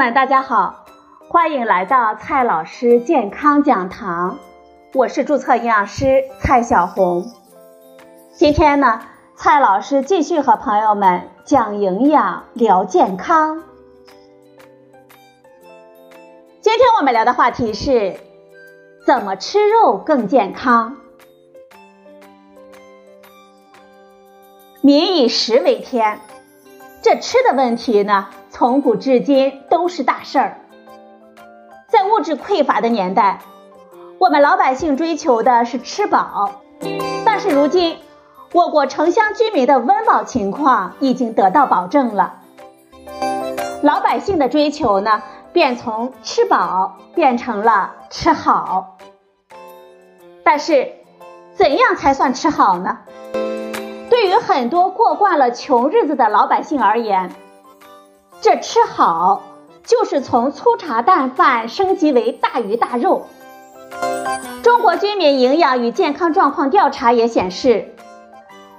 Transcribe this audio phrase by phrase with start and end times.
[0.00, 0.86] 们，大家好，
[1.28, 4.38] 欢迎来到蔡老师健康讲堂，
[4.94, 7.30] 我是注册营养师蔡小红。
[8.32, 9.02] 今天呢，
[9.36, 13.62] 蔡老师继续和朋友们讲营养、聊健康。
[16.62, 18.16] 今天我们聊的话题是
[19.04, 20.96] 怎么吃肉更健康。
[24.80, 26.20] 民以食为天，
[27.02, 28.28] 这吃的问题呢？
[28.60, 30.58] 从古至今都是大事儿。
[31.88, 33.40] 在物质匮乏的年代，
[34.18, 36.60] 我们老百姓追求的是吃饱。
[37.24, 37.96] 但是如今，
[38.52, 42.34] 我国城乡居民的温饱情况已经得到保证了。
[43.80, 45.22] 老百姓的追求呢，
[45.54, 48.98] 便从吃饱变成了吃好。
[50.44, 50.92] 但是，
[51.54, 52.98] 怎样才算吃好呢？
[54.10, 57.32] 对于很多过惯了穷日子的老百姓而言，
[58.42, 59.42] 这吃好
[59.84, 63.26] 就是从粗茶淡饭升级为大鱼大肉。
[64.62, 67.94] 中国居民营养与健康状况调查也显示，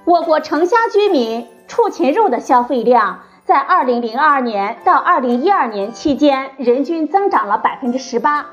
[0.04, 8.46] 我国城乡居民畜禽肉的消费量在2002年到2012年期间人均增长了百分之十八，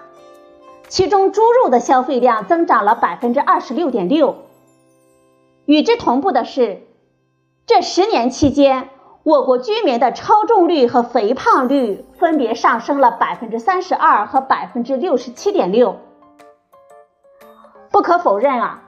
[0.89, 4.35] 其中猪肉的消费量增长了百分之二十六点六。
[5.65, 6.83] 与之同步的是，
[7.65, 8.89] 这十年期间。
[9.29, 15.97] 我国居民的超重率和肥胖率分别上升了百分之三十二和百分之六十七点六。
[17.91, 18.81] 不可否认啊，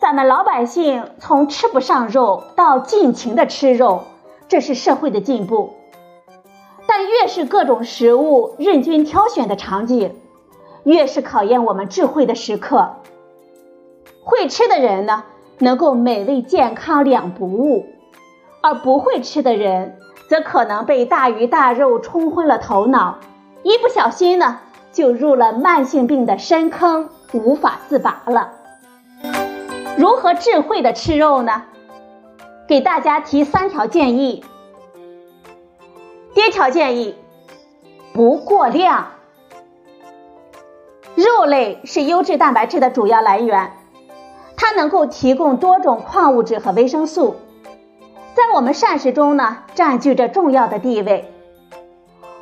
[0.00, 4.04] 咱们老百姓从吃不上肉到尽情的吃肉，
[4.48, 5.74] 这是社会的进步。
[6.86, 10.14] 但越是各种食物任君挑选的场景，
[10.84, 12.96] 越是考验我们智慧的时刻。
[14.24, 15.24] 会吃的人呢，
[15.58, 17.84] 能够美味健康两不误。
[18.60, 23.18] 而不会吃的人，则可能被大鱼大肉冲昏了头脑，
[23.62, 24.58] 一不小心呢，
[24.92, 28.52] 就入了慢性病的深坑，无法自拔了。
[29.96, 31.62] 如何智慧的吃肉呢？
[32.68, 34.44] 给大家提三条建议。
[36.34, 37.16] 第一条建议，
[38.12, 39.06] 不过量。
[41.14, 43.72] 肉类是优质蛋白质的主要来源，
[44.56, 47.36] 它能够提供多种矿物质和维生素。
[48.38, 51.28] 在我们膳食中呢，占据着重要的地位。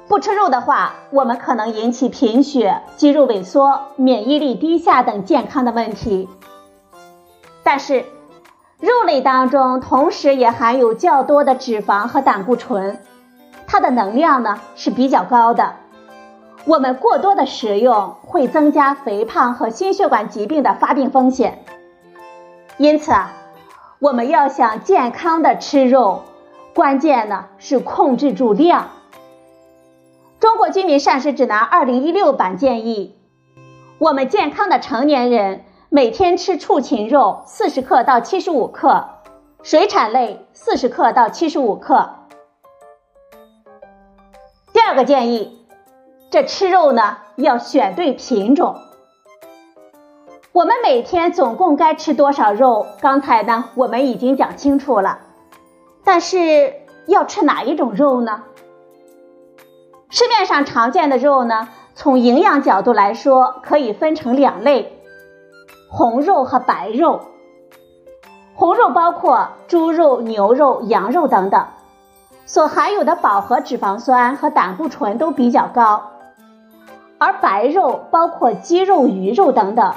[0.06, 6.28] 不吃肉的话，我们可能引起贫血、肌肉萎缩、免疫力低下等健康的问题。
[7.62, 8.04] 但是，
[8.78, 13.00] 肉类当中同时也含有较多的脂肪和胆固醇，
[13.66, 15.76] 它的能量呢是比较高的。
[16.66, 21.64] 我们过多的食用会增加肥胖和心血管疾病的发病风险。
[22.76, 23.32] 因此啊。
[23.98, 26.22] 我们要想健康的吃肉，
[26.74, 28.90] 关键呢是控制住量。
[30.38, 33.16] 中国居民膳食指南二零一六版建议，
[33.98, 39.08] 我们健康的成年人每天吃畜禽肉四十克到七十五克，
[39.62, 42.10] 水产类四十克到七十五克。
[44.74, 45.66] 第二个建议，
[46.30, 48.76] 这吃肉呢要选对品种。
[50.56, 52.86] 我们每天总共该吃多少肉？
[53.02, 55.18] 刚才呢，我们已经讲清楚了。
[56.02, 56.72] 但是
[57.06, 58.42] 要吃哪一种肉呢？
[60.08, 64.98] 市面上常见的肉呢，从营养角度来说，可以分成两类：
[65.90, 67.20] 红肉和白肉。
[68.54, 71.66] 红肉包括猪肉、牛肉、羊肉等等，
[72.46, 76.00] 所含有的饱和脂肪酸和胆固醇都比较高；
[77.18, 79.92] 而白肉包括鸡肉、鱼肉等等。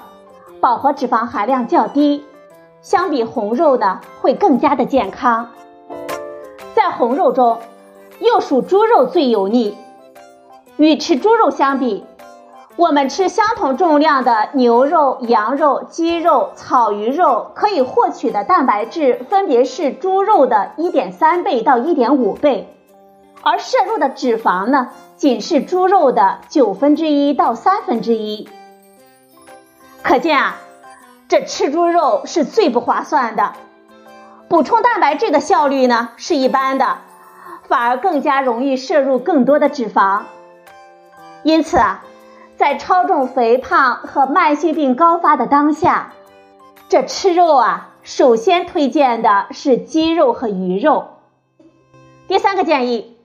[0.62, 2.26] 饱和脂肪含量较低，
[2.82, 5.50] 相比红肉呢会更加的健康。
[6.74, 7.60] 在红肉中，
[8.20, 9.78] 又属猪肉最油腻。
[10.76, 12.06] 与吃猪肉相比，
[12.76, 22.74] 我们吃相同重量的牛肉、羊肉、鸡肉、草鱼肉，可以获取的蛋白质分别是猪肉的1.3倍到1.5倍，
[23.42, 28.48] 而摄入的脂肪呢，仅是猪肉的九分之一到三分之一。
[30.02, 30.58] 可见啊，
[31.28, 33.54] 这吃猪肉是最不划算的，
[34.48, 36.98] 补充蛋白质的效率呢是一般的，
[37.68, 40.22] 反而更加容易摄入更多的脂肪。
[41.44, 42.04] 因此啊，
[42.58, 46.14] 在超重、肥胖和慢性病高发的当下，
[46.88, 51.10] 这吃肉啊，首先推荐的是鸡肉和鱼肉。
[52.28, 53.18] 第三个建议，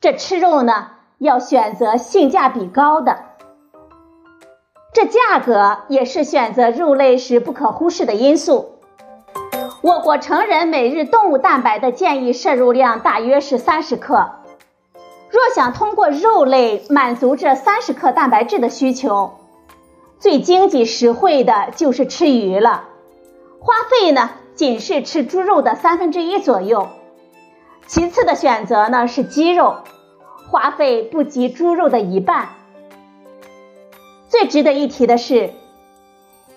[0.00, 3.33] 这吃肉呢要选择性价比高的。
[4.94, 8.78] 这价格也是选择肉类时不可忽视的因素。
[9.82, 14.30] 我国成人每日动物蛋白的建议摄入量大约是三十克，
[15.30, 19.32] 若想通过肉类满足这三十克蛋白质的需求，
[20.20, 22.84] 最经济实惠的就是吃鱼了，
[23.58, 26.86] 花费呢仅是吃猪肉的三分之一左右。
[27.88, 29.78] 其次的选择呢是鸡肉，
[30.48, 32.50] 花费不及猪肉的一半。
[34.34, 35.52] 最值得一提的是，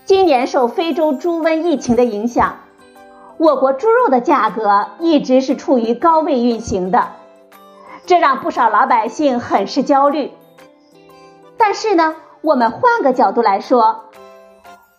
[0.04, 2.58] 今年受非洲猪瘟疫情的影响，
[3.38, 7.10] 我国猪肉的价格一直是处于高位运行的。
[8.08, 10.32] 这让不少老百姓很是焦虑。
[11.56, 14.06] 但是呢，我们换个角度来说，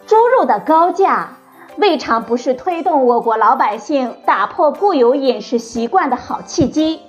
[0.07, 1.31] 猪肉的高价
[1.79, 7.01] 未尝不是推动我国老百姓打破固有饮食习惯的好契机。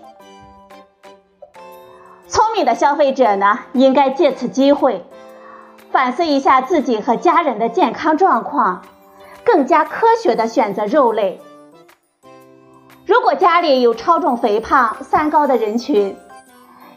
[2.27, 5.05] 聪明的消费者呢，应该借此机会
[5.91, 8.83] 反思一下自己和家人的健康状况，
[9.43, 11.41] 更加科学的选择肉类。
[13.07, 16.15] 如果家里有超重、肥胖、三高的人群，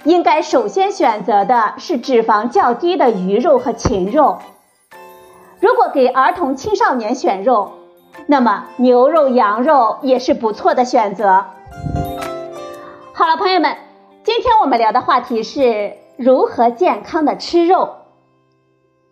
[0.04, 4.40] 应该首先选择的是脂肪较低的鱼肉和禽肉。
[5.58, 7.72] 如果给儿童、青少年选肉，
[8.26, 11.46] 那么牛肉、羊肉也是不错的选择。
[13.14, 13.74] 好了，朋友们，
[14.22, 18.01] 今天我们聊的话题是如何健康的吃肉。